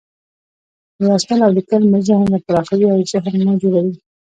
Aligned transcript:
لوستل 1.03 1.39
او 1.45 1.51
لیکل 1.57 1.81
مو 1.91 1.97
ذهن 2.07 2.31
پراخوي، 2.45 2.85
اوذهین 2.91 3.39
مو 3.45 3.53
جوړوي. 3.61 3.93